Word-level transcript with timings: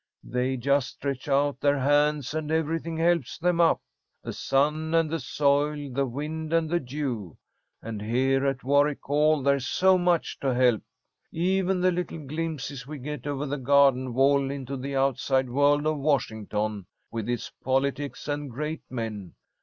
They 0.23 0.57
just 0.57 0.93
stretch 0.95 1.27
out 1.27 1.59
their 1.59 1.77
hands 1.77 2.33
and 2.33 2.49
everything 2.51 2.97
helps 2.97 3.37
them 3.37 3.61
up, 3.61 3.83
the 4.23 4.33
sun 4.33 4.95
and 4.95 5.11
the 5.11 5.19
soil, 5.19 5.91
the 5.91 6.07
wind 6.07 6.51
and 6.53 6.67
the 6.67 6.79
dew. 6.79 7.37
And 7.83 8.01
here 8.01 8.47
at 8.47 8.63
Warwick 8.63 9.01
Hall 9.03 9.43
there's 9.43 9.67
so 9.67 9.99
much 9.99 10.39
to 10.39 10.55
help. 10.55 10.81
Even 11.31 11.81
the 11.81 11.91
little 11.91 12.25
glimpses 12.25 12.87
we 12.87 12.97
get 12.97 13.27
over 13.27 13.45
the 13.45 13.59
garden 13.59 14.15
wall 14.15 14.49
into 14.49 14.75
the 14.75 14.95
outside 14.95 15.51
world 15.51 15.85
of 15.85 15.99
Washington, 15.99 16.87
with 17.11 17.29
its 17.29 17.51
politics 17.63 18.27
and 18.27 18.49
great 18.49 18.81
men. 18.89 19.35